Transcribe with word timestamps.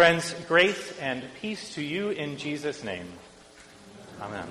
Friends, 0.00 0.34
grace 0.48 0.98
and 1.02 1.22
peace 1.42 1.74
to 1.74 1.82
you 1.82 2.08
in 2.08 2.38
Jesus' 2.38 2.82
name. 2.82 3.06
Amen. 4.18 4.46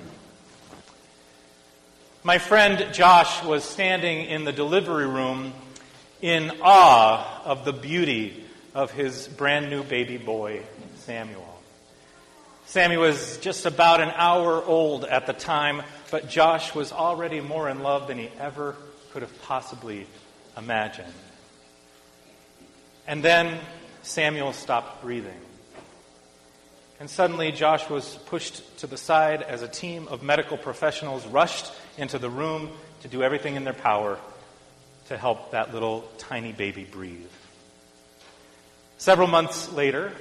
My 2.22 2.38
friend 2.38 2.94
Josh 2.94 3.42
was 3.42 3.64
standing 3.64 4.26
in 4.26 4.44
the 4.44 4.52
delivery 4.52 5.08
room 5.08 5.52
in 6.22 6.52
awe 6.62 7.42
of 7.44 7.64
the 7.64 7.72
beauty 7.72 8.44
of 8.76 8.92
his 8.92 9.26
brand 9.26 9.70
new 9.70 9.82
baby 9.82 10.18
boy, 10.18 10.62
Samuel. 10.98 11.60
Sammy 12.66 12.96
was 12.96 13.36
just 13.38 13.66
about 13.66 14.00
an 14.00 14.12
hour 14.14 14.64
old 14.64 15.04
at 15.04 15.26
the 15.26 15.32
time, 15.32 15.82
but 16.12 16.28
Josh 16.28 16.76
was 16.76 16.92
already 16.92 17.40
more 17.40 17.68
in 17.68 17.82
love 17.82 18.06
than 18.06 18.18
he 18.18 18.30
ever 18.38 18.76
could 19.12 19.22
have 19.22 19.42
possibly 19.42 20.06
imagined. 20.56 21.12
And 23.08 23.24
then 23.24 23.58
Samuel 24.02 24.52
stopped 24.52 25.02
breathing. 25.02 25.40
And 26.98 27.08
suddenly, 27.08 27.50
Josh 27.50 27.88
was 27.88 28.16
pushed 28.26 28.78
to 28.78 28.86
the 28.86 28.98
side 28.98 29.42
as 29.42 29.62
a 29.62 29.68
team 29.68 30.06
of 30.08 30.22
medical 30.22 30.58
professionals 30.58 31.26
rushed 31.26 31.72
into 31.96 32.18
the 32.18 32.28
room 32.28 32.70
to 33.02 33.08
do 33.08 33.22
everything 33.22 33.56
in 33.56 33.64
their 33.64 33.72
power 33.72 34.18
to 35.08 35.16
help 35.16 35.52
that 35.52 35.72
little 35.72 36.08
tiny 36.18 36.52
baby 36.52 36.84
breathe. 36.84 37.26
Several 38.98 39.28
months 39.28 39.72
later, 39.72 40.12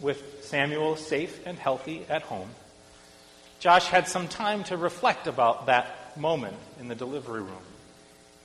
with 0.00 0.44
Samuel 0.44 0.96
safe 0.96 1.46
and 1.46 1.56
healthy 1.56 2.04
at 2.08 2.22
home, 2.22 2.48
Josh 3.60 3.86
had 3.86 4.08
some 4.08 4.26
time 4.26 4.64
to 4.64 4.76
reflect 4.76 5.28
about 5.28 5.66
that 5.66 6.18
moment 6.18 6.56
in 6.80 6.88
the 6.88 6.94
delivery 6.94 7.40
room. 7.40 7.62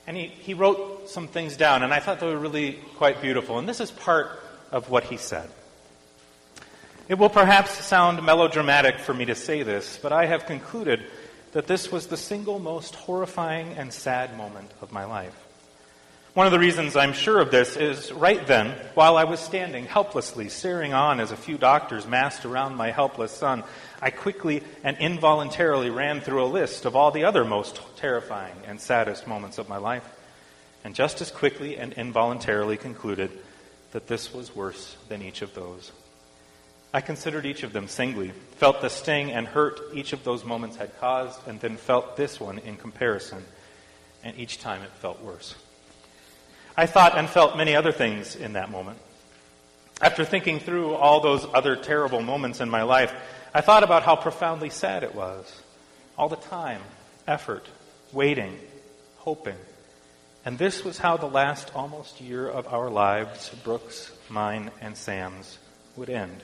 And 0.08 0.16
he, 0.16 0.28
he 0.28 0.54
wrote 0.54 1.10
some 1.10 1.28
things 1.28 1.58
down, 1.58 1.84
and 1.84 1.94
I 1.94 2.00
thought 2.00 2.20
they 2.20 2.28
were 2.28 2.38
really 2.38 2.74
quite 2.98 3.22
beautiful. 3.22 3.60
And 3.60 3.68
this 3.68 3.80
is 3.80 3.92
part 3.92 4.40
of 4.72 4.90
what 4.90 5.06
he 5.06 5.18
said. 5.18 5.50
It 7.08 7.18
will 7.18 7.30
perhaps 7.30 7.84
sound 7.84 8.24
melodramatic 8.24 9.00
for 9.00 9.14
me 9.14 9.26
to 9.26 9.36
say 9.36 9.64
this, 9.64 10.00
but 10.02 10.14
I 10.14 10.28
have 10.28 10.46
concluded 10.46 11.04
that 11.52 11.68
this 11.68 11.92
was 11.92 12.08
the 12.08 12.18
single 12.18 12.60
most 12.60 12.96
horrifying 12.96 13.74
and 13.74 13.92
sad 13.92 14.38
moment 14.38 14.72
of 14.82 14.92
my 14.92 15.04
life. 15.04 15.36
One 16.34 16.46
of 16.46 16.54
the 16.54 16.60
reasons 16.60 16.96
I'm 16.96 17.12
sure 17.12 17.42
of 17.42 17.52
this 17.52 17.76
is 17.76 18.14
right 18.14 18.48
then, 18.48 18.70
while 18.94 19.18
I 19.18 19.26
was 19.26 19.42
standing 19.42 19.86
helplessly 19.86 20.48
staring 20.48 20.94
on 20.94 21.20
as 21.20 21.32
a 21.32 21.36
few 21.36 21.58
doctors 21.58 22.08
massed 22.08 22.46
around 22.46 22.78
my 22.78 22.92
helpless 22.92 23.34
son, 23.34 23.66
I 24.02 24.12
quickly 24.12 24.64
and 24.82 24.98
involuntarily 24.98 25.90
ran 25.90 26.22
through 26.22 26.46
a 26.46 26.46
list 26.46 26.86
of 26.86 26.96
all 26.96 27.12
the 27.12 27.26
other 27.26 27.44
most 27.44 27.82
terrifying 27.98 28.56
and 28.66 28.80
saddest 28.80 29.28
moments 29.28 29.58
of 29.58 29.68
my 29.68 29.76
life, 29.76 30.08
and 30.86 30.96
just 30.96 31.20
as 31.20 31.32
quickly 31.32 31.76
and 31.76 31.92
involuntarily 31.92 32.78
concluded 32.78 33.30
that 33.92 34.08
this 34.08 34.34
was 34.34 34.56
worse 34.56 34.96
than 35.10 35.22
each 35.22 35.42
of 35.42 35.54
those. 35.54 35.92
I 36.94 37.02
considered 37.02 37.46
each 37.46 37.64
of 37.64 37.72
them 37.72 37.88
singly, 37.88 38.32
felt 38.58 38.82
the 38.82 38.90
sting 38.90 39.32
and 39.32 39.48
hurt 39.48 39.80
each 39.94 40.12
of 40.12 40.24
those 40.24 40.44
moments 40.44 40.76
had 40.76 41.00
caused, 41.00 41.40
and 41.48 41.60
then 41.60 41.78
felt 41.78 42.18
this 42.18 42.40
one 42.40 42.58
in 42.60 42.76
comparison, 42.76 43.44
and 44.24 44.38
each 44.38 44.60
time 44.60 44.82
it 44.82 44.92
felt 45.00 45.22
worse. 45.22 45.56
I 46.76 46.86
thought 46.86 47.18
and 47.18 47.30
felt 47.30 47.56
many 47.56 47.76
other 47.76 47.92
things 47.92 48.36
in 48.36 48.54
that 48.54 48.72
moment. 48.72 48.98
After 50.02 50.26
thinking 50.26 50.60
through 50.60 50.96
all 50.96 51.20
those 51.20 51.46
other 51.54 51.76
terrible 51.76 52.22
moments 52.22 52.60
in 52.60 52.70
my 52.70 52.84
life, 52.84 53.14
I 53.54 53.62
thought 53.62 53.84
about 53.84 54.04
how 54.04 54.16
profoundly 54.16 54.70
sad 54.70 55.04
it 55.04 55.14
was. 55.14 55.62
All 56.18 56.28
the 56.28 56.38
time, 56.38 56.82
effort, 57.28 57.66
waiting, 58.12 58.58
hoping. 59.20 59.58
And 60.44 60.58
this 60.58 60.84
was 60.84 60.98
how 60.98 61.18
the 61.18 61.28
last 61.28 61.72
almost 61.76 62.20
year 62.20 62.48
of 62.48 62.68
our 62.68 62.90
lives, 62.90 63.50
Brooks, 63.64 64.12
mine, 64.28 64.72
and 64.82 64.98
Sam's, 64.98 65.60
would 65.96 66.10
end. 66.10 66.44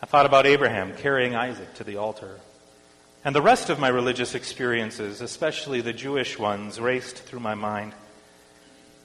I 0.00 0.06
thought 0.06 0.26
about 0.26 0.46
Abraham 0.46 0.94
carrying 0.94 1.34
Isaac 1.34 1.74
to 1.74 1.84
the 1.84 1.96
altar. 1.96 2.38
And 3.24 3.34
the 3.34 3.42
rest 3.42 3.70
of 3.70 3.78
my 3.78 3.88
religious 3.88 4.34
experiences, 4.34 5.20
especially 5.20 5.80
the 5.80 5.92
Jewish 5.92 6.38
ones, 6.38 6.78
raced 6.78 7.16
through 7.16 7.40
my 7.40 7.54
mind. 7.54 7.92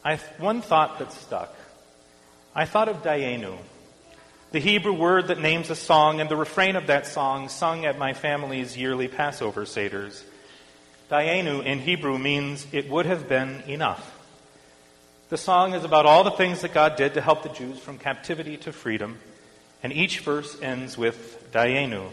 I, 0.03 0.17
one 0.37 0.61
thought 0.61 0.99
that 0.99 1.13
stuck. 1.13 1.55
I 2.53 2.65
thought 2.65 2.89
of 2.89 3.01
Dayenu, 3.01 3.57
the 4.51 4.59
Hebrew 4.59 4.93
word 4.93 5.27
that 5.27 5.39
names 5.39 5.69
a 5.69 5.75
song 5.75 6.19
and 6.19 6.29
the 6.29 6.35
refrain 6.35 6.75
of 6.75 6.87
that 6.87 7.07
song 7.07 7.49
sung 7.49 7.85
at 7.85 7.97
my 7.97 8.13
family's 8.13 8.75
yearly 8.75 9.07
Passover 9.07 9.65
Seder's. 9.65 10.23
Dayenu 11.09 11.65
in 11.65 11.79
Hebrew 11.79 12.17
means 12.17 12.67
it 12.71 12.89
would 12.89 13.05
have 13.05 13.27
been 13.27 13.63
enough. 13.67 14.15
The 15.29 15.37
song 15.37 15.73
is 15.73 15.83
about 15.83 16.05
all 16.05 16.23
the 16.23 16.31
things 16.31 16.61
that 16.61 16.73
God 16.73 16.95
did 16.95 17.15
to 17.15 17.21
help 17.21 17.43
the 17.43 17.49
Jews 17.49 17.79
from 17.79 17.97
captivity 17.97 18.57
to 18.57 18.71
freedom 18.71 19.19
and 19.81 19.93
each 19.93 20.19
verse 20.19 20.59
ends 20.61 20.97
with 20.97 21.51
Dayenu. 21.51 22.09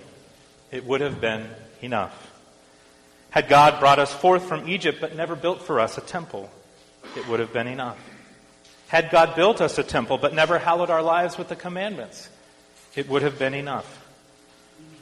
It 0.70 0.84
would 0.84 1.00
have 1.00 1.20
been 1.20 1.48
enough. 1.82 2.30
Had 3.30 3.48
God 3.48 3.80
brought 3.80 3.98
us 3.98 4.14
forth 4.14 4.44
from 4.44 4.68
Egypt 4.68 4.98
but 5.00 5.14
never 5.14 5.36
built 5.36 5.62
for 5.62 5.80
us 5.80 5.98
a 5.98 6.00
temple, 6.00 6.50
it 7.16 7.28
would 7.28 7.40
have 7.40 7.52
been 7.52 7.66
enough. 7.66 7.98
Had 8.88 9.10
God 9.10 9.34
built 9.34 9.60
us 9.60 9.78
a 9.78 9.82
temple 9.82 10.16
but 10.16 10.34
never 10.34 10.58
hallowed 10.58 10.90
our 10.90 11.02
lives 11.02 11.36
with 11.36 11.48
the 11.48 11.56
commandments, 11.56 12.28
it 12.94 13.08
would 13.08 13.22
have 13.22 13.38
been 13.38 13.54
enough. 13.54 14.06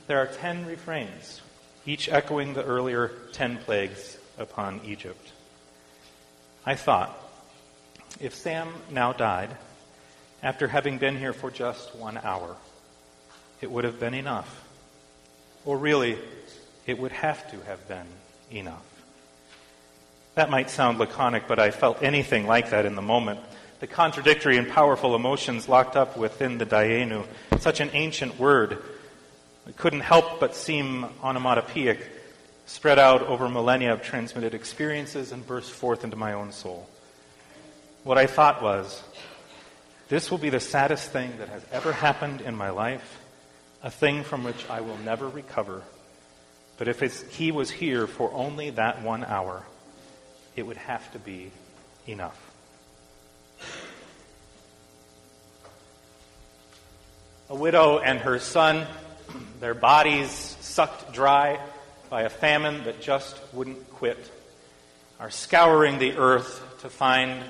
There 0.07 0.19
are 0.19 0.27
ten 0.27 0.67
refrains, 0.67 1.41
each 1.87 2.09
echoing 2.09 2.55
the 2.55 2.65
earlier 2.65 3.13
ten 3.33 3.59
plagues 3.59 4.19
upon 4.39 4.81
Egypt. 4.85 5.33
I 6.65 6.75
thought, 6.75 7.19
if 8.21 8.35
Sam 8.35 8.73
now 8.91 9.13
died, 9.13 9.51
after 10.45 10.69
having 10.69 10.99
been 10.99 11.17
here 11.17 11.33
for 11.33 11.51
just 11.51 11.97
one 11.97 12.19
hour. 12.19 12.55
It 13.63 13.71
would 13.71 13.85
have 13.85 13.99
been 13.99 14.13
enough. 14.13 14.63
Or 15.65 15.79
really, 15.79 16.19
it 16.87 16.99
would 16.99 17.13
have 17.13 17.51
to 17.51 17.61
have 17.63 17.89
been 17.89 18.07
enough. 18.53 18.85
That 20.35 20.51
might 20.51 20.69
sound 20.69 20.99
laconic, 20.99 21.49
but 21.49 21.59
I 21.59 21.71
felt 21.71 22.03
anything 22.03 22.47
like 22.47 22.71
that 22.71 22.85
in 22.85 22.95
the 22.95 23.03
moment. 23.03 23.41
The 23.81 23.87
contradictory 23.87 24.59
and 24.59 24.69
powerful 24.69 25.15
emotions 25.15 25.67
locked 25.67 25.97
up 25.97 26.17
within 26.17 26.59
the 26.59 26.67
Dayenu, 26.67 27.25
such 27.59 27.81
an 27.81 27.91
ancient 27.95 28.39
word, 28.39 28.83
it 29.67 29.77
couldn't 29.77 30.01
help 30.01 30.41
but 30.41 30.55
seem 30.55 31.07
onomatopoeic, 31.23 31.99
spread 32.67 32.99
out 32.99 33.23
over 33.23 33.49
millennia 33.49 33.93
of 33.93 34.03
transmitted 34.03 34.55
experiences 34.55 35.33
and 35.33 35.47
burst 35.47 35.71
forth 35.71 36.05
into 36.05 36.17
my 36.17 36.33
own 36.33 36.53
soul. 36.53 36.89
What 38.03 38.19
I 38.19 38.27
thought 38.27 38.63
was, 38.63 39.03
this 40.09 40.31
will 40.31 40.39
be 40.39 40.51
the 40.51 40.61
saddest 40.61 41.11
thing 41.11 41.39
that 41.39 41.49
has 41.49 41.65
ever 41.73 41.93
happened 41.93 42.43
in 42.43 42.55
my 42.55 42.71
life, 42.71 43.19
a 43.83 43.91
thing 43.91 44.23
from 44.23 44.45
which 44.45 44.69
I 44.69 44.83
will 44.83 44.99
never 44.99 45.29
recover. 45.29 45.83
But 46.77 46.89
if 46.89 47.01
he 47.31 47.53
was 47.53 47.71
here 47.71 48.07
for 48.07 48.33
only 48.33 48.71
that 48.71 49.03
one 49.03 49.25
hour, 49.25 49.65
it 50.57 50.67
would 50.67 50.77
have 50.77 51.11
to 51.13 51.19
be 51.19 51.51
enough. 52.07 52.39
A 57.49 57.55
widow 57.55 57.99
and 57.99 58.19
her 58.21 58.39
son, 58.39 58.87
their 59.65 59.73
bodies 59.73 60.31
sucked 60.61 61.15
dry 61.15 61.59
by 62.11 62.25
a 62.25 62.29
famine 62.29 62.85
that 62.85 63.01
just 63.01 63.41
wouldn't 63.55 63.91
quit, 63.93 64.31
are 65.19 65.31
scouring 65.31 65.99
the 65.99 66.19
earth 66.19 66.63
to 66.83 66.91
find 66.91 67.43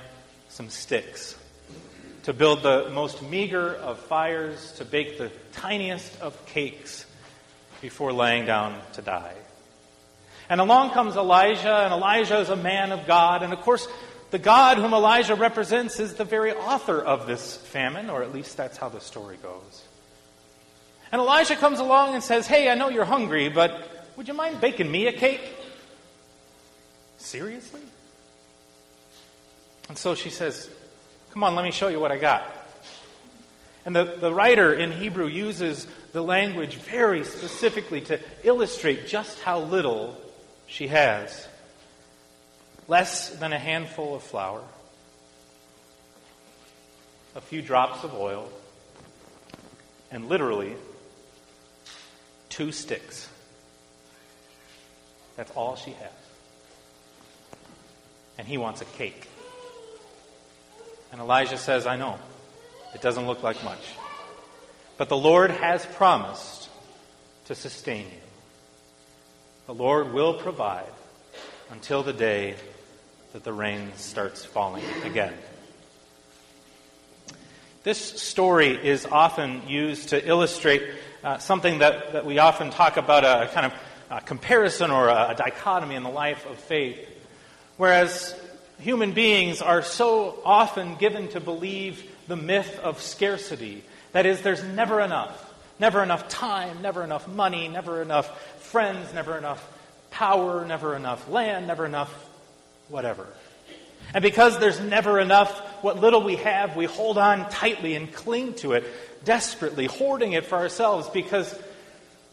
some 0.48 0.70
sticks 0.70 1.36
to 2.22 2.32
build 2.32 2.62
the 2.62 2.88
most 2.90 3.20
meager 3.20 3.74
of 3.74 3.98
fires, 3.98 4.74
to 4.76 4.84
bake 4.84 5.18
the 5.18 5.28
tiniest 5.54 6.20
of 6.20 6.46
cakes 6.46 7.04
before 7.80 8.12
laying 8.12 8.46
down 8.46 8.80
to 8.92 9.02
die. 9.02 9.34
And 10.48 10.60
along 10.60 10.90
comes 10.90 11.16
Elijah, 11.16 11.78
and 11.78 11.92
Elijah 11.92 12.38
is 12.38 12.48
a 12.48 12.54
man 12.54 12.92
of 12.92 13.08
God. 13.08 13.42
And 13.42 13.52
of 13.52 13.60
course, 13.62 13.88
the 14.30 14.38
God 14.38 14.78
whom 14.78 14.94
Elijah 14.94 15.34
represents 15.34 15.98
is 15.98 16.14
the 16.14 16.24
very 16.24 16.52
author 16.52 17.00
of 17.02 17.26
this 17.26 17.56
famine, 17.56 18.08
or 18.08 18.22
at 18.22 18.32
least 18.32 18.56
that's 18.56 18.78
how 18.78 18.88
the 18.88 19.00
story 19.00 19.36
goes. 19.42 19.83
And 21.14 21.20
Elijah 21.20 21.54
comes 21.54 21.78
along 21.78 22.14
and 22.14 22.24
says, 22.24 22.48
Hey, 22.48 22.68
I 22.68 22.74
know 22.74 22.88
you're 22.88 23.04
hungry, 23.04 23.48
but 23.48 23.88
would 24.16 24.26
you 24.26 24.34
mind 24.34 24.60
baking 24.60 24.90
me 24.90 25.06
a 25.06 25.12
cake? 25.12 25.40
Seriously? 27.18 27.82
And 29.88 29.96
so 29.96 30.16
she 30.16 30.28
says, 30.28 30.68
Come 31.30 31.44
on, 31.44 31.54
let 31.54 31.64
me 31.64 31.70
show 31.70 31.86
you 31.86 32.00
what 32.00 32.10
I 32.10 32.18
got. 32.18 32.44
And 33.86 33.94
the, 33.94 34.16
the 34.18 34.34
writer 34.34 34.74
in 34.74 34.90
Hebrew 34.90 35.28
uses 35.28 35.86
the 36.10 36.20
language 36.20 36.74
very 36.78 37.22
specifically 37.22 38.00
to 38.00 38.18
illustrate 38.42 39.06
just 39.06 39.38
how 39.38 39.60
little 39.60 40.20
she 40.66 40.88
has. 40.88 41.46
Less 42.88 43.28
than 43.28 43.52
a 43.52 43.58
handful 43.60 44.16
of 44.16 44.24
flour, 44.24 44.64
a 47.36 47.40
few 47.40 47.62
drops 47.62 48.02
of 48.02 48.14
oil, 48.14 48.50
and 50.10 50.28
literally 50.28 50.74
two 52.54 52.70
sticks. 52.70 53.28
That's 55.36 55.50
all 55.52 55.74
she 55.74 55.90
has. 55.90 56.12
And 58.38 58.46
he 58.46 58.58
wants 58.58 58.80
a 58.80 58.84
cake. 58.84 59.28
And 61.10 61.20
Elijah 61.20 61.58
says, 61.58 61.84
I 61.84 61.96
know. 61.96 62.16
It 62.94 63.02
doesn't 63.02 63.26
look 63.26 63.42
like 63.42 63.62
much. 63.64 63.84
but 64.96 65.08
the 65.08 65.16
Lord 65.16 65.50
has 65.50 65.84
promised 65.84 66.68
to 67.46 67.56
sustain 67.56 68.06
you. 68.06 68.22
The 69.66 69.74
Lord 69.74 70.12
will 70.12 70.34
provide 70.34 70.86
until 71.72 72.04
the 72.04 72.12
day 72.12 72.54
that 73.32 73.42
the 73.42 73.52
rain 73.52 73.90
starts 73.96 74.44
falling 74.44 74.84
again. 75.02 75.34
This 77.82 77.98
story 77.98 78.76
is 78.76 79.06
often 79.06 79.68
used 79.68 80.10
to 80.10 80.24
illustrate 80.26 80.82
uh, 81.24 81.38
something 81.38 81.78
that, 81.78 82.12
that 82.12 82.26
we 82.26 82.38
often 82.38 82.70
talk 82.70 82.96
about 82.98 83.24
a 83.24 83.50
kind 83.52 83.66
of 83.66 83.74
a 84.10 84.20
comparison 84.20 84.90
or 84.90 85.08
a, 85.08 85.30
a 85.30 85.34
dichotomy 85.34 85.94
in 85.94 86.02
the 86.02 86.10
life 86.10 86.46
of 86.46 86.58
faith. 86.58 87.08
Whereas 87.78 88.38
human 88.78 89.12
beings 89.12 89.62
are 89.62 89.82
so 89.82 90.38
often 90.44 90.96
given 90.96 91.28
to 91.28 91.40
believe 91.40 92.08
the 92.28 92.36
myth 92.36 92.78
of 92.80 93.00
scarcity. 93.00 93.82
That 94.12 94.26
is, 94.26 94.42
there's 94.42 94.62
never 94.62 95.00
enough. 95.00 95.40
Never 95.80 96.02
enough 96.02 96.28
time, 96.28 96.82
never 96.82 97.02
enough 97.02 97.26
money, 97.26 97.66
never 97.66 98.00
enough 98.02 98.60
friends, 98.62 99.12
never 99.12 99.36
enough 99.36 99.66
power, 100.10 100.64
never 100.64 100.94
enough 100.94 101.28
land, 101.28 101.66
never 101.66 101.84
enough 101.84 102.12
whatever. 102.88 103.26
And 104.12 104.22
because 104.22 104.58
there's 104.60 104.78
never 104.78 105.18
enough, 105.18 105.50
what 105.84 106.00
little 106.00 106.22
we 106.22 106.36
have, 106.36 106.76
we 106.76 106.86
hold 106.86 107.18
on 107.18 107.46
tightly 107.50 107.94
and 107.94 108.10
cling 108.10 108.54
to 108.54 108.72
it 108.72 108.84
desperately, 109.26 109.84
hoarding 109.84 110.32
it 110.32 110.46
for 110.46 110.56
ourselves 110.56 111.10
because 111.10 111.54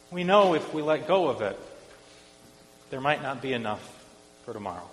we 0.10 0.24
know 0.24 0.54
if 0.54 0.74
we 0.74 0.82
let 0.82 1.06
go 1.06 1.28
of 1.28 1.42
it, 1.42 1.60
there 2.92 3.02
might 3.02 3.22
not 3.22 3.42
be 3.42 3.52
enough 3.52 3.82
for 4.46 4.54
tomorrow. 4.54 4.90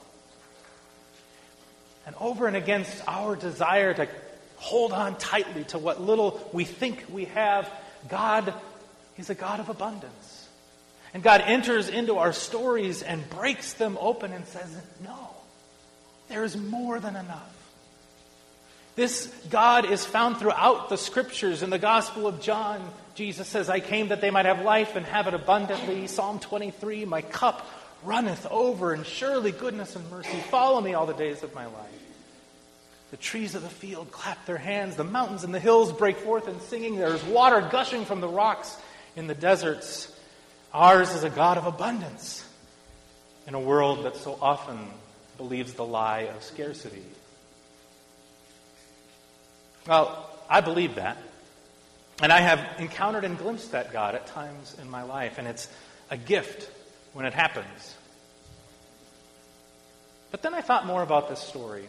And 2.05 2.17
over 2.19 2.49
and 2.49 2.57
against 2.57 3.01
our 3.07 3.37
desire 3.37 3.95
to 3.95 4.09
hold 4.57 4.93
on 4.93 5.17
tightly 5.19 5.63
to 5.67 5.79
what 5.79 6.01
little 6.01 6.41
we 6.53 6.65
think 6.65 7.05
we 7.13 7.27
have, 7.27 7.71
God 8.09 8.53
is 9.17 9.31
a 9.31 9.37
God 9.37 9.61
of 9.61 9.69
abundance. 9.69 10.49
And 11.15 11.23
God 11.23 11.43
enters 11.43 11.89
into 11.89 12.17
our 12.17 12.33
stories 12.33 13.03
and 13.03 13.31
breaks 13.31 13.75
them 13.75 13.97
open 14.01 14.33
and 14.33 14.49
says, 14.49 14.77
No, 15.05 15.29
there 16.29 16.43
is 16.43 16.57
more 16.57 16.99
than 16.99 17.15
enough. 17.15 17.55
This 18.99 19.29
God 19.49 19.85
is 19.85 20.05
found 20.05 20.39
throughout 20.39 20.89
the 20.89 20.97
scriptures. 20.97 21.63
In 21.63 21.71
the 21.71 21.79
Gospel 21.79 22.27
of 22.27 22.41
John, 22.41 22.85
Jesus 23.15 23.47
says, 23.47 23.71
I 23.71 23.79
came 23.79 24.09
that 24.09 24.21
they 24.21 24.31
might 24.31 24.45
have 24.45 24.63
life 24.63 24.97
and 24.97 25.07
have 25.07 25.29
it 25.29 25.35
abundantly. 25.35 26.09
Psalm 26.09 26.41
23, 26.41 27.05
my 27.05 27.23
cup 27.23 27.65
runneth 28.03 28.45
over, 28.51 28.93
and 28.93 29.07
surely 29.07 29.53
goodness 29.53 29.95
and 29.95 30.11
mercy 30.11 30.37
follow 30.51 30.81
me 30.81 30.95
all 30.95 31.07
the 31.07 31.15
days 31.15 31.45
of 31.45 31.55
my 31.55 31.67
life. 31.67 32.03
The 33.13 33.19
trees 33.19 33.55
of 33.55 33.63
the 33.63 33.69
field 33.69 34.11
clap 34.11 34.45
their 34.47 34.59
hands, 34.59 34.97
the 34.97 35.05
mountains 35.05 35.45
and 35.45 35.55
the 35.55 35.61
hills 35.61 35.93
break 35.93 36.17
forth 36.17 36.49
in 36.49 36.59
singing. 36.63 36.97
There 36.97 37.15
is 37.15 37.23
water 37.23 37.61
gushing 37.71 38.05
from 38.05 38.21
the 38.21 38.27
rocks 38.27 38.77
in 39.15 39.29
the 39.29 39.35
deserts. 39.37 40.13
Ours 40.75 41.15
is 41.15 41.23
a 41.23 41.31
God 41.31 41.57
of 41.57 41.67
abundance 41.67 42.45
in 43.47 43.55
a 43.55 43.61
world 43.61 44.07
that 44.07 44.17
so 44.17 44.37
often 44.43 44.89
believes 45.37 45.75
the 45.75 45.87
lie 45.87 46.23
of 46.35 46.43
scarcity. 46.43 47.05
Well, 49.87 50.29
I 50.49 50.61
believe 50.61 50.97
that. 50.97 51.19
And 52.21 52.33
I 52.33 52.41
have 52.41 52.81
encountered 52.81 53.25
and 53.25 53.39
glimpsed 53.39 53.73
that 53.73 53.93
God 53.93 54.15
at 54.15 54.27
times 54.27 54.77
in 54.81 54.91
my 54.91 55.03
life, 55.03 55.39
and 55.39 55.47
it's 55.47 55.69
a 56.11 56.17
gift 56.17 56.69
when 57.13 57.27
it 57.27 57.33
happens. 57.33 57.95
But 60.31 60.43
then 60.43 60.53
I 60.53 60.61
thought 60.61 60.85
more 60.85 61.03
about 61.03 61.29
this 61.29 61.41
story. 61.41 61.87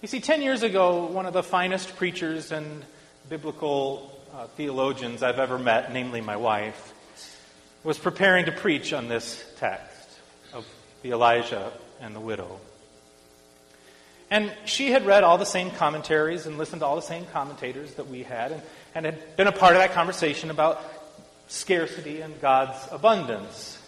You 0.00 0.08
see, 0.08 0.20
10 0.20 0.42
years 0.42 0.62
ago, 0.62 1.06
one 1.06 1.26
of 1.26 1.32
the 1.32 1.42
finest 1.42 1.96
preachers 1.96 2.52
and 2.52 2.84
biblical 3.28 4.18
uh, 4.34 4.46
theologians 4.46 5.22
I've 5.22 5.38
ever 5.38 5.58
met, 5.58 5.92
namely 5.92 6.20
my 6.20 6.36
wife, 6.36 6.94
was 7.84 7.98
preparing 7.98 8.46
to 8.46 8.52
preach 8.52 8.92
on 8.92 9.08
this 9.08 9.44
text 9.58 10.08
of 10.52 10.64
the 11.02 11.10
Elijah 11.10 11.70
and 12.00 12.14
the 12.14 12.20
widow. 12.20 12.60
And 14.30 14.52
she 14.66 14.90
had 14.90 15.06
read 15.06 15.24
all 15.24 15.38
the 15.38 15.46
same 15.46 15.70
commentaries 15.70 16.46
and 16.46 16.58
listened 16.58 16.80
to 16.80 16.86
all 16.86 16.96
the 16.96 17.02
same 17.02 17.24
commentators 17.26 17.94
that 17.94 18.08
we 18.08 18.22
had, 18.22 18.52
and, 18.52 18.62
and 18.94 19.06
had 19.06 19.36
been 19.36 19.46
a 19.46 19.52
part 19.52 19.72
of 19.72 19.78
that 19.78 19.92
conversation 19.92 20.50
about 20.50 20.82
scarcity 21.48 22.20
and 22.20 22.38
God's 22.40 22.78
abundance. 22.90 23.78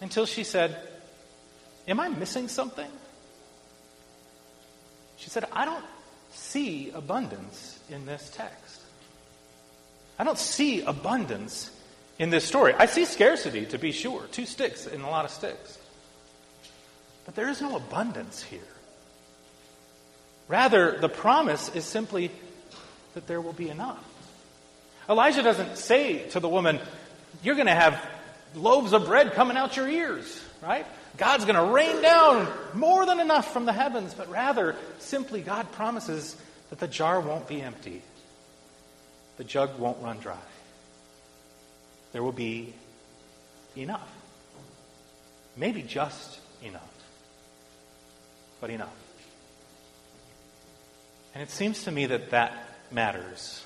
Until 0.00 0.26
she 0.26 0.42
said, 0.42 0.76
Am 1.86 2.00
I 2.00 2.08
missing 2.08 2.48
something? 2.48 2.90
She 5.16 5.30
said, 5.30 5.44
I 5.52 5.64
don't 5.64 5.84
see 6.32 6.90
abundance 6.90 7.78
in 7.88 8.06
this 8.06 8.30
text. 8.34 8.80
I 10.18 10.24
don't 10.24 10.38
see 10.38 10.82
abundance 10.82 11.70
in 12.18 12.30
this 12.30 12.44
story. 12.44 12.74
I 12.74 12.86
see 12.86 13.04
scarcity, 13.04 13.66
to 13.66 13.78
be 13.78 13.92
sure, 13.92 14.24
two 14.30 14.46
sticks 14.46 14.86
and 14.86 15.02
a 15.02 15.06
lot 15.06 15.24
of 15.24 15.30
sticks. 15.30 15.78
But 17.32 17.40
there 17.40 17.50
is 17.50 17.62
no 17.62 17.76
abundance 17.76 18.42
here. 18.42 18.60
Rather, 20.48 20.98
the 21.00 21.08
promise 21.08 21.74
is 21.74 21.86
simply 21.86 22.30
that 23.14 23.26
there 23.26 23.40
will 23.40 23.54
be 23.54 23.70
enough. 23.70 24.04
Elijah 25.08 25.42
doesn't 25.42 25.78
say 25.78 26.28
to 26.30 26.40
the 26.40 26.48
woman, 26.48 26.78
You're 27.42 27.54
going 27.54 27.68
to 27.68 27.74
have 27.74 27.98
loaves 28.54 28.92
of 28.92 29.06
bread 29.06 29.32
coming 29.32 29.56
out 29.56 29.78
your 29.78 29.88
ears, 29.88 30.44
right? 30.60 30.84
God's 31.16 31.46
going 31.46 31.56
to 31.56 31.72
rain 31.72 32.02
down 32.02 32.52
more 32.74 33.06
than 33.06 33.18
enough 33.18 33.50
from 33.50 33.64
the 33.64 33.72
heavens, 33.72 34.12
but 34.12 34.28
rather, 34.28 34.76
simply, 34.98 35.40
God 35.40 35.72
promises 35.72 36.36
that 36.68 36.80
the 36.80 36.88
jar 36.88 37.18
won't 37.18 37.48
be 37.48 37.62
empty, 37.62 38.02
the 39.38 39.44
jug 39.44 39.78
won't 39.78 40.02
run 40.02 40.18
dry. 40.18 40.36
There 42.12 42.22
will 42.22 42.32
be 42.32 42.74
enough. 43.74 44.10
Maybe 45.56 45.82
just 45.82 46.38
enough 46.62 46.92
but 48.62 48.70
enough. 48.70 48.94
And 51.34 51.42
it 51.42 51.50
seems 51.50 51.82
to 51.84 51.90
me 51.90 52.06
that 52.06 52.30
that 52.30 52.52
matters. 52.92 53.64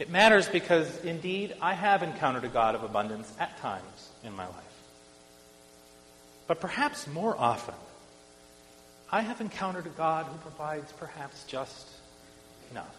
It 0.00 0.10
matters 0.10 0.48
because, 0.48 1.04
indeed, 1.04 1.54
I 1.62 1.72
have 1.72 2.02
encountered 2.02 2.42
a 2.42 2.48
God 2.48 2.74
of 2.74 2.82
abundance 2.82 3.32
at 3.38 3.56
times 3.58 4.10
in 4.24 4.34
my 4.34 4.44
life. 4.44 4.56
But 6.48 6.60
perhaps 6.60 7.06
more 7.06 7.36
often, 7.38 7.76
I 9.12 9.20
have 9.20 9.40
encountered 9.40 9.86
a 9.86 9.90
God 9.90 10.26
who 10.26 10.36
provides 10.38 10.90
perhaps 10.90 11.44
just 11.44 11.86
enough. 12.72 12.96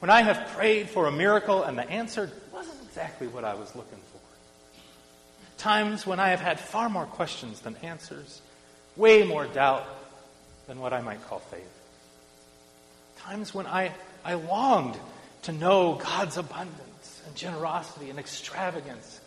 When 0.00 0.10
I 0.10 0.20
have 0.20 0.48
prayed 0.48 0.90
for 0.90 1.06
a 1.06 1.12
miracle 1.12 1.62
and 1.62 1.78
the 1.78 1.88
answer 1.88 2.30
wasn't 2.52 2.82
exactly 2.82 3.28
what 3.28 3.44
I 3.44 3.54
was 3.54 3.74
looking 3.74 3.98
for. 4.12 4.20
Times 5.56 6.06
when 6.06 6.20
I 6.20 6.28
have 6.28 6.40
had 6.40 6.60
far 6.60 6.90
more 6.90 7.06
questions 7.06 7.60
than 7.60 7.76
answers 7.76 8.42
way 8.96 9.24
more 9.24 9.46
doubt 9.46 9.86
than 10.66 10.80
what 10.80 10.92
I 10.92 11.00
might 11.00 11.24
call 11.28 11.38
faith. 11.38 11.68
Times 13.18 13.54
when 13.54 13.66
I, 13.66 13.92
I 14.24 14.34
longed 14.34 14.96
to 15.42 15.52
know 15.52 15.94
God's 15.94 16.36
abundance 16.36 17.22
and 17.26 17.34
generosity 17.34 18.10
and 18.10 18.18
extravagance, 18.18 19.20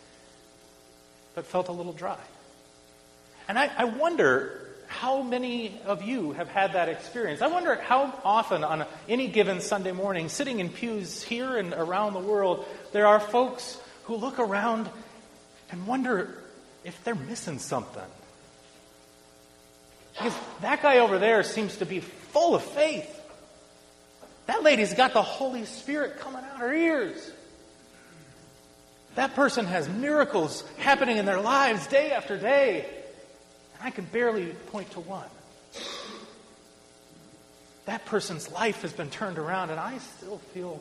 but 1.34 1.46
felt 1.46 1.68
a 1.68 1.72
little 1.72 1.92
dry. 1.92 2.18
And 3.48 3.58
I, 3.58 3.70
I 3.76 3.84
wonder 3.84 4.62
how 4.86 5.22
many 5.22 5.78
of 5.84 6.02
you 6.02 6.32
have 6.32 6.48
had 6.48 6.74
that 6.74 6.88
experience. 6.88 7.42
I 7.42 7.48
wonder 7.48 7.74
how 7.74 8.18
often 8.24 8.64
on 8.64 8.86
any 9.08 9.28
given 9.28 9.60
Sunday 9.60 9.92
morning, 9.92 10.28
sitting 10.28 10.60
in 10.60 10.68
pews 10.68 11.22
here 11.22 11.56
and 11.56 11.74
around 11.74 12.14
the 12.14 12.20
world, 12.20 12.64
there 12.92 13.06
are 13.06 13.20
folks 13.20 13.78
who 14.04 14.16
look 14.16 14.38
around 14.38 14.88
and 15.70 15.86
wonder 15.86 16.38
if 16.84 17.02
they're 17.02 17.16
missing 17.16 17.58
something 17.58 18.02
because 20.16 20.34
that 20.62 20.82
guy 20.82 20.98
over 20.98 21.18
there 21.18 21.42
seems 21.42 21.76
to 21.76 21.86
be 21.86 22.00
full 22.00 22.54
of 22.54 22.62
faith. 22.62 23.12
That 24.46 24.62
lady's 24.62 24.94
got 24.94 25.12
the 25.12 25.22
Holy 25.22 25.64
Spirit 25.64 26.18
coming 26.20 26.42
out 26.44 26.58
her 26.58 26.72
ears. 26.72 27.32
That 29.16 29.34
person 29.34 29.66
has 29.66 29.88
miracles 29.88 30.62
happening 30.78 31.16
in 31.16 31.24
their 31.24 31.40
lives 31.40 31.86
day 31.86 32.12
after 32.12 32.38
day. 32.38 32.86
And 33.74 33.82
I 33.82 33.90
can 33.90 34.04
barely 34.04 34.46
point 34.70 34.90
to 34.92 35.00
one. 35.00 35.28
That 37.86 38.04
person's 38.06 38.50
life 38.50 38.82
has 38.82 38.92
been 38.92 39.10
turned 39.10 39.38
around, 39.38 39.70
and 39.70 39.80
I 39.80 39.98
still 39.98 40.38
feel 40.52 40.80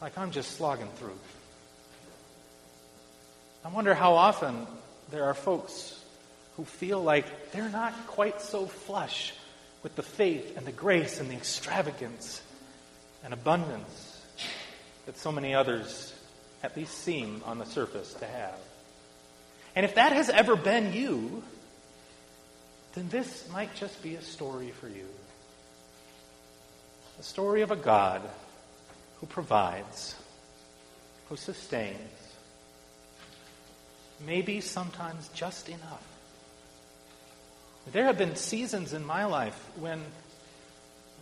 like 0.00 0.16
I'm 0.18 0.30
just 0.30 0.52
slogging 0.56 0.88
through. 0.96 1.18
I 3.64 3.68
wonder 3.68 3.94
how 3.94 4.14
often 4.14 4.66
there 5.10 5.24
are 5.24 5.34
folks 5.34 5.98
who 6.56 6.64
feel 6.64 7.02
like 7.02 7.52
they're 7.52 7.68
not 7.68 7.94
quite 8.06 8.40
so 8.40 8.66
flush 8.66 9.34
with 9.82 9.94
the 9.94 10.02
faith 10.02 10.56
and 10.56 10.66
the 10.66 10.72
grace 10.72 11.20
and 11.20 11.30
the 11.30 11.34
extravagance 11.34 12.42
and 13.22 13.34
abundance 13.34 14.22
that 15.04 15.18
so 15.18 15.30
many 15.30 15.54
others 15.54 16.12
at 16.62 16.76
least 16.76 16.98
seem 16.98 17.42
on 17.44 17.58
the 17.58 17.66
surface 17.66 18.14
to 18.14 18.26
have. 18.26 18.58
And 19.74 19.84
if 19.84 19.96
that 19.96 20.12
has 20.12 20.30
ever 20.30 20.56
been 20.56 20.92
you, 20.92 21.42
then 22.94 23.08
this 23.10 23.48
might 23.52 23.74
just 23.74 24.02
be 24.02 24.14
a 24.16 24.22
story 24.22 24.70
for 24.80 24.88
you. 24.88 25.06
A 27.20 27.22
story 27.22 27.62
of 27.62 27.70
a 27.70 27.76
God 27.76 28.22
who 29.20 29.26
provides, 29.26 30.16
who 31.28 31.36
sustains, 31.36 31.96
maybe 34.26 34.60
sometimes 34.62 35.28
just 35.28 35.68
enough. 35.68 36.15
There 37.92 38.04
have 38.04 38.18
been 38.18 38.36
seasons 38.36 38.92
in 38.92 39.04
my 39.04 39.26
life 39.26 39.58
when 39.78 40.02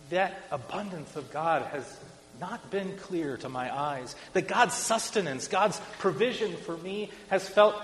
that 0.09 0.41
abundance 0.51 1.15
of 1.15 1.31
God 1.31 1.63
has 1.67 1.99
not 2.39 2.69
been 2.69 2.97
clear 2.97 3.37
to 3.37 3.49
my 3.49 3.75
eyes. 3.75 4.15
That 4.33 4.47
God's 4.47 4.73
sustenance, 4.73 5.47
God's 5.47 5.79
provision 5.99 6.55
for 6.57 6.77
me 6.77 7.11
has 7.29 7.47
felt 7.47 7.75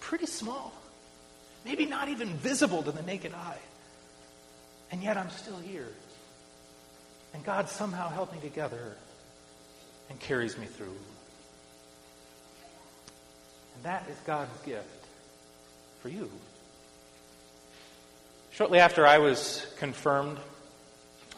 pretty 0.00 0.26
small. 0.26 0.72
Maybe 1.64 1.86
not 1.86 2.08
even 2.08 2.28
visible 2.34 2.82
to 2.82 2.92
the 2.92 3.02
naked 3.02 3.34
eye. 3.34 3.58
And 4.90 5.02
yet 5.02 5.16
I'm 5.16 5.30
still 5.30 5.58
here. 5.58 5.88
And 7.32 7.44
God 7.44 7.68
somehow 7.68 8.08
held 8.08 8.32
me 8.32 8.40
together 8.40 8.96
and 10.08 10.18
carries 10.18 10.58
me 10.58 10.66
through. 10.66 10.96
And 13.76 13.84
that 13.84 14.08
is 14.10 14.18
God's 14.26 14.56
gift 14.64 15.06
for 16.02 16.08
you. 16.08 16.30
Shortly 18.60 18.80
after 18.80 19.06
I 19.06 19.16
was 19.16 19.66
confirmed, 19.78 20.36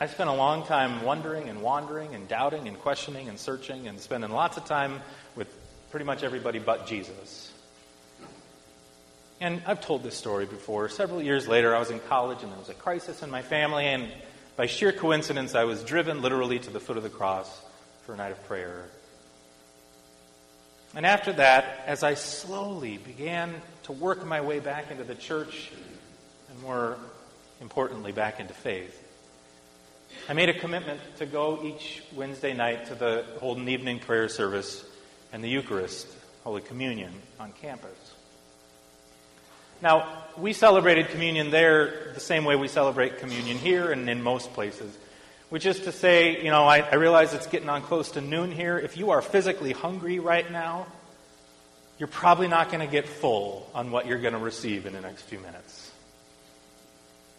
I 0.00 0.08
spent 0.08 0.28
a 0.28 0.32
long 0.32 0.66
time 0.66 1.04
wondering 1.04 1.48
and 1.48 1.62
wandering 1.62 2.16
and 2.16 2.26
doubting 2.26 2.66
and 2.66 2.76
questioning 2.76 3.28
and 3.28 3.38
searching 3.38 3.86
and 3.86 4.00
spending 4.00 4.32
lots 4.32 4.56
of 4.56 4.64
time 4.64 5.00
with 5.36 5.46
pretty 5.92 6.04
much 6.04 6.24
everybody 6.24 6.58
but 6.58 6.88
Jesus. 6.88 7.52
And 9.40 9.62
I've 9.68 9.80
told 9.80 10.02
this 10.02 10.16
story 10.16 10.46
before. 10.46 10.88
Several 10.88 11.22
years 11.22 11.46
later, 11.46 11.76
I 11.76 11.78
was 11.78 11.92
in 11.92 12.00
college 12.00 12.42
and 12.42 12.50
there 12.50 12.58
was 12.58 12.70
a 12.70 12.74
crisis 12.74 13.22
in 13.22 13.30
my 13.30 13.42
family, 13.42 13.84
and 13.84 14.12
by 14.56 14.66
sheer 14.66 14.90
coincidence, 14.90 15.54
I 15.54 15.62
was 15.62 15.84
driven 15.84 16.22
literally 16.22 16.58
to 16.58 16.70
the 16.70 16.80
foot 16.80 16.96
of 16.96 17.04
the 17.04 17.08
cross 17.08 17.48
for 18.04 18.14
a 18.14 18.16
night 18.16 18.32
of 18.32 18.44
prayer. 18.48 18.82
And 20.96 21.06
after 21.06 21.32
that, 21.34 21.84
as 21.86 22.02
I 22.02 22.14
slowly 22.14 22.98
began 22.98 23.54
to 23.84 23.92
work 23.92 24.26
my 24.26 24.40
way 24.40 24.58
back 24.58 24.90
into 24.90 25.04
the 25.04 25.14
church, 25.14 25.70
and 26.50 26.60
more 26.62 26.96
importantly, 27.62 28.12
back 28.12 28.40
into 28.40 28.52
faith, 28.52 28.98
I 30.28 30.34
made 30.34 30.50
a 30.50 30.58
commitment 30.58 31.00
to 31.18 31.26
go 31.26 31.64
each 31.64 32.02
Wednesday 32.14 32.52
night 32.52 32.86
to 32.86 32.94
the 32.94 33.24
Holden 33.38 33.68
evening 33.68 34.00
prayer 34.00 34.28
service 34.28 34.84
and 35.32 35.42
the 35.42 35.48
Eucharist, 35.48 36.06
Holy 36.44 36.60
Communion, 36.60 37.12
on 37.40 37.52
campus. 37.52 37.96
Now, 39.80 40.24
we 40.36 40.52
celebrated 40.52 41.08
communion 41.08 41.50
there 41.50 42.12
the 42.14 42.20
same 42.20 42.44
way 42.44 42.56
we 42.56 42.68
celebrate 42.68 43.18
communion 43.18 43.58
here 43.58 43.90
and 43.90 44.08
in 44.10 44.22
most 44.22 44.52
places, 44.52 44.96
which 45.48 45.64
is 45.64 45.80
to 45.80 45.92
say, 45.92 46.42
you 46.42 46.50
know, 46.50 46.64
I, 46.64 46.80
I 46.80 46.96
realize 46.96 47.32
it's 47.32 47.46
getting 47.46 47.68
on 47.68 47.82
close 47.82 48.10
to 48.12 48.20
noon 48.20 48.52
here. 48.52 48.78
If 48.78 48.96
you 48.96 49.10
are 49.10 49.22
physically 49.22 49.72
hungry 49.72 50.18
right 50.18 50.50
now, 50.50 50.86
you're 51.98 52.08
probably 52.08 52.48
not 52.48 52.70
going 52.70 52.84
to 52.84 52.90
get 52.90 53.08
full 53.08 53.70
on 53.74 53.92
what 53.92 54.06
you're 54.06 54.20
going 54.20 54.34
to 54.34 54.40
receive 54.40 54.86
in 54.86 54.92
the 54.92 55.00
next 55.00 55.22
few 55.22 55.38
minutes. 55.38 55.91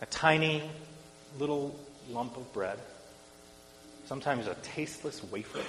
A 0.03 0.05
tiny 0.07 0.61
little 1.39 1.73
lump 2.09 2.35
of 2.35 2.51
bread, 2.51 2.77
sometimes 4.03 4.47
a 4.47 4.55
tasteless 4.55 5.23
wafer, 5.31 5.61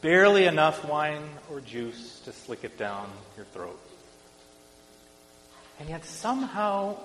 barely 0.00 0.46
enough 0.46 0.88
wine 0.88 1.28
or 1.50 1.60
juice 1.60 2.20
to 2.20 2.32
slick 2.32 2.64
it 2.64 2.78
down 2.78 3.10
your 3.36 3.44
throat. 3.44 3.78
And 5.78 5.90
yet, 5.90 6.06
somehow, 6.06 6.96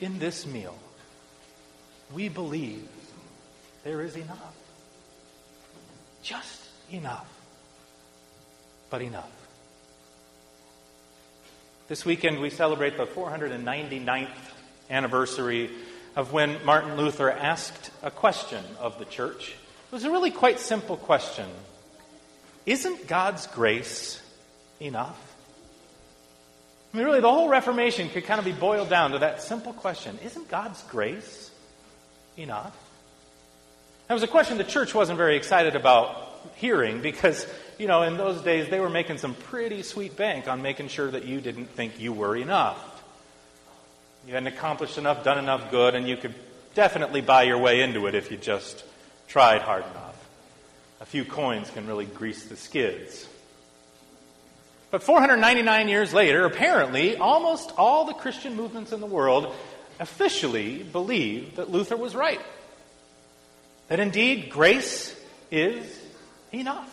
in 0.00 0.18
this 0.18 0.44
meal, 0.44 0.76
we 2.12 2.28
believe 2.28 2.88
there 3.84 4.00
is 4.00 4.16
enough. 4.16 4.56
Just 6.24 6.66
enough. 6.90 7.32
But 8.90 9.02
enough. 9.02 9.30
This 11.86 12.04
weekend, 12.04 12.40
we 12.40 12.50
celebrate 12.50 12.96
the 12.96 13.06
499th 13.06 14.51
anniversary 14.92 15.70
of 16.14 16.32
when 16.32 16.64
Martin 16.64 16.96
Luther 16.96 17.30
asked 17.30 17.90
a 18.02 18.10
question 18.10 18.62
of 18.78 18.98
the 18.98 19.04
church. 19.04 19.48
It 19.50 19.94
was 19.94 20.04
a 20.04 20.10
really 20.10 20.30
quite 20.30 20.60
simple 20.60 20.96
question 20.96 21.48
Isn't 22.66 23.08
God's 23.08 23.46
grace 23.48 24.22
enough? 24.80 25.18
I 26.92 26.98
mean, 26.98 27.06
really, 27.06 27.20
the 27.20 27.30
whole 27.30 27.48
Reformation 27.48 28.10
could 28.10 28.24
kind 28.24 28.38
of 28.38 28.44
be 28.44 28.52
boiled 28.52 28.90
down 28.90 29.12
to 29.12 29.20
that 29.20 29.42
simple 29.42 29.72
question 29.72 30.18
Isn't 30.22 30.48
God's 30.48 30.82
grace 30.84 31.50
enough? 32.36 32.76
That 34.08 34.14
was 34.14 34.22
a 34.22 34.28
question 34.28 34.58
the 34.58 34.64
church 34.64 34.94
wasn't 34.94 35.16
very 35.16 35.36
excited 35.36 35.74
about 35.74 36.28
hearing 36.56 37.00
because, 37.00 37.46
you 37.78 37.86
know, 37.86 38.02
in 38.02 38.18
those 38.18 38.42
days 38.42 38.68
they 38.68 38.80
were 38.80 38.90
making 38.90 39.16
some 39.18 39.34
pretty 39.34 39.82
sweet 39.82 40.16
bank 40.16 40.48
on 40.48 40.60
making 40.60 40.88
sure 40.88 41.10
that 41.10 41.24
you 41.24 41.40
didn't 41.40 41.70
think 41.70 41.98
you 41.98 42.12
were 42.12 42.36
enough. 42.36 42.91
You 44.26 44.34
hadn't 44.34 44.48
accomplished 44.48 44.98
enough, 44.98 45.24
done 45.24 45.38
enough 45.38 45.70
good, 45.70 45.94
and 45.94 46.08
you 46.08 46.16
could 46.16 46.34
definitely 46.74 47.20
buy 47.20 47.42
your 47.42 47.58
way 47.58 47.80
into 47.80 48.06
it 48.06 48.14
if 48.14 48.30
you 48.30 48.36
just 48.36 48.84
tried 49.26 49.62
hard 49.62 49.84
enough. 49.84 50.28
A 51.00 51.04
few 51.04 51.24
coins 51.24 51.68
can 51.70 51.86
really 51.86 52.06
grease 52.06 52.44
the 52.44 52.56
skids. 52.56 53.26
But 54.92 55.02
499 55.02 55.88
years 55.88 56.12
later, 56.12 56.44
apparently, 56.44 57.16
almost 57.16 57.72
all 57.76 58.04
the 58.04 58.12
Christian 58.12 58.54
movements 58.54 58.92
in 58.92 59.00
the 59.00 59.06
world 59.06 59.54
officially 59.98 60.82
believe 60.82 61.56
that 61.56 61.70
Luther 61.70 61.96
was 61.96 62.14
right. 62.14 62.40
That 63.88 64.00
indeed, 64.00 64.50
grace 64.50 65.18
is 65.50 65.98
enough. 66.52 66.91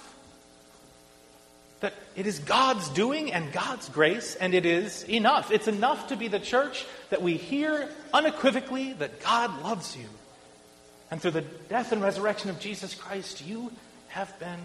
It 2.19 2.27
is 2.27 2.39
God's 2.39 2.89
doing 2.89 3.33
and 3.33 3.51
God's 3.51 3.89
grace, 3.89 4.35
and 4.35 4.53
it 4.53 4.65
is 4.65 5.03
enough. 5.03 5.51
It's 5.51 5.67
enough 5.67 6.09
to 6.09 6.15
be 6.15 6.27
the 6.27 6.39
church 6.39 6.85
that 7.09 7.21
we 7.21 7.37
hear 7.37 7.89
unequivocally 8.13 8.93
that 8.93 9.23
God 9.23 9.63
loves 9.63 9.95
you. 9.95 10.05
And 11.09 11.21
through 11.21 11.31
the 11.31 11.41
death 11.41 11.91
and 11.91 12.01
resurrection 12.03 12.51
of 12.51 12.59
Jesus 12.59 12.93
Christ, 12.93 13.43
you 13.43 13.71
have 14.09 14.37
been 14.39 14.59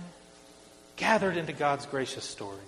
gathered 0.97 1.37
into 1.37 1.53
God's 1.53 1.87
gracious 1.87 2.25
story 2.25 2.59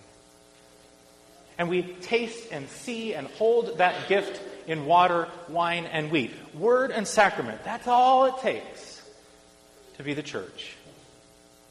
and 1.59 1.69
we 1.69 1.83
taste 1.83 2.49
and 2.53 2.69
see 2.69 3.15
and 3.15 3.27
hold 3.29 3.79
that 3.79 4.09
gift 4.09 4.41
in 4.67 4.87
water, 4.87 5.29
wine, 5.49 5.87
and 5.87 6.11
wheat. 6.11 6.33
Word 6.55 6.91
and 6.91 7.07
sacrament. 7.07 7.65
That's 7.65 7.87
all 7.87 8.27
it 8.27 8.39
takes 8.39 9.03
to 9.97 10.03
be 10.03 10.15
the 10.15 10.23
church. 10.23 10.75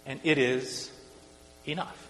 And 0.06 0.20
it 0.24 0.38
is 0.38 0.92
enough. 1.68 2.05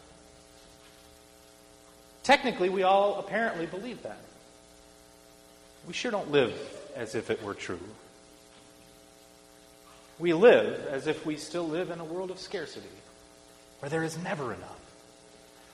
Technically, 2.25 2.67
we 2.67 2.83
all 2.83 3.19
apparently 3.19 3.65
believe 3.65 4.03
that. 4.03 4.17
We 5.87 5.93
sure 5.93 6.11
don't 6.11 6.31
live 6.31 6.53
as 6.93 7.15
if 7.15 7.29
it 7.29 7.41
were 7.41 7.53
true. 7.53 7.79
We 10.19 10.33
live 10.33 10.85
as 10.87 11.07
if 11.07 11.25
we 11.25 11.37
still 11.37 11.67
live 11.67 11.89
in 11.89 11.99
a 11.99 12.05
world 12.05 12.31
of 12.31 12.39
scarcity, 12.39 12.89
where 13.79 13.89
there 13.89 14.03
is 14.03 14.17
never 14.17 14.53
enough 14.53 14.81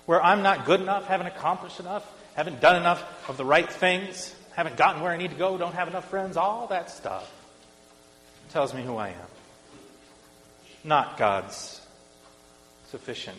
where 0.05 0.22
I'm 0.22 0.43
not 0.43 0.65
good 0.65 0.81
enough, 0.81 1.08
haven't 1.08 1.27
accomplished 1.27 1.79
enough, 1.79 2.05
haven't 2.36 2.60
done 2.60 2.75
enough 2.75 3.29
of 3.29 3.38
the 3.38 3.46
right 3.46 3.72
things, 3.72 4.36
haven't 4.55 4.77
gotten 4.77 5.01
where 5.01 5.12
I 5.12 5.17
need 5.17 5.31
to 5.31 5.38
go, 5.38 5.58
don't 5.58 5.74
have 5.74 5.88
enough 5.88 6.10
friends, 6.10 6.38
all 6.38 6.67
that 6.67 6.89
stuff 6.89 7.31
tells 8.50 8.74
me 8.74 8.84
who 8.84 8.98
I 8.98 9.10
am. 9.10 9.15
Not 10.84 11.17
God's 11.17 11.79
sufficient 12.89 13.38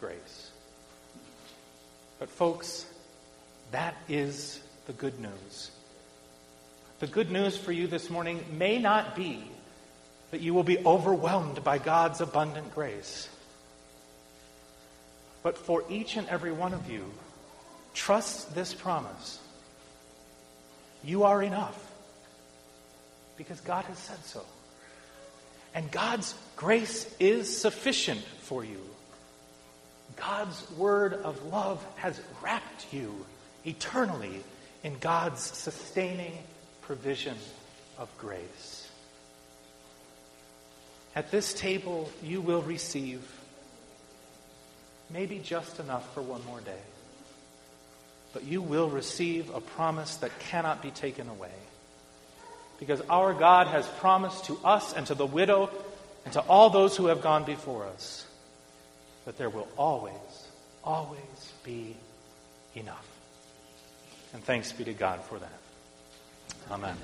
grace. 0.00 0.43
But, 2.24 2.30
folks, 2.30 2.86
that 3.70 3.94
is 4.08 4.58
the 4.86 4.94
good 4.94 5.20
news. 5.20 5.70
The 6.98 7.06
good 7.06 7.30
news 7.30 7.54
for 7.54 7.70
you 7.70 7.86
this 7.86 8.08
morning 8.08 8.42
may 8.50 8.78
not 8.78 9.14
be 9.14 9.44
that 10.30 10.40
you 10.40 10.54
will 10.54 10.62
be 10.62 10.78
overwhelmed 10.78 11.62
by 11.62 11.76
God's 11.76 12.22
abundant 12.22 12.74
grace. 12.74 13.28
But 15.42 15.58
for 15.58 15.84
each 15.90 16.16
and 16.16 16.26
every 16.30 16.50
one 16.50 16.72
of 16.72 16.90
you, 16.90 17.12
trust 17.92 18.54
this 18.54 18.72
promise. 18.72 19.38
You 21.04 21.24
are 21.24 21.42
enough 21.42 21.78
because 23.36 23.60
God 23.60 23.84
has 23.84 23.98
said 23.98 24.24
so. 24.24 24.46
And 25.74 25.90
God's 25.90 26.34
grace 26.56 27.14
is 27.20 27.54
sufficient 27.54 28.22
for 28.40 28.64
you. 28.64 28.80
God's 30.16 30.70
word 30.72 31.14
of 31.14 31.44
love 31.46 31.84
has 31.96 32.20
wrapped 32.42 32.92
you 32.92 33.24
eternally 33.64 34.42
in 34.82 34.98
God's 34.98 35.40
sustaining 35.40 36.32
provision 36.82 37.36
of 37.98 38.08
grace. 38.18 38.90
At 41.16 41.30
this 41.30 41.54
table, 41.54 42.10
you 42.22 42.40
will 42.40 42.62
receive 42.62 43.22
maybe 45.10 45.38
just 45.38 45.78
enough 45.80 46.12
for 46.14 46.22
one 46.22 46.44
more 46.44 46.60
day. 46.60 46.82
But 48.32 48.44
you 48.44 48.60
will 48.60 48.90
receive 48.90 49.54
a 49.54 49.60
promise 49.60 50.16
that 50.16 50.36
cannot 50.40 50.82
be 50.82 50.90
taken 50.90 51.28
away. 51.28 51.52
Because 52.80 53.00
our 53.02 53.32
God 53.32 53.68
has 53.68 53.86
promised 53.86 54.46
to 54.46 54.58
us 54.64 54.92
and 54.92 55.06
to 55.06 55.14
the 55.14 55.26
widow 55.26 55.70
and 56.24 56.32
to 56.32 56.40
all 56.40 56.70
those 56.70 56.96
who 56.96 57.06
have 57.06 57.22
gone 57.22 57.44
before 57.44 57.86
us 57.86 58.26
that 59.24 59.38
there 59.38 59.50
will 59.50 59.68
always, 59.76 60.48
always 60.82 61.52
be 61.62 61.96
enough. 62.74 63.06
And 64.32 64.42
thanks 64.42 64.72
be 64.72 64.84
to 64.84 64.92
God 64.92 65.22
for 65.22 65.38
that. 65.38 65.58
Amen. 66.70 66.96